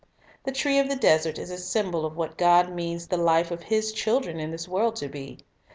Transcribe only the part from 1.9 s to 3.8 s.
of what God means the life of